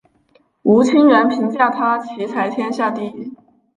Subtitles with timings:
[0.63, 3.35] 吴清源评价他棋才天下第一。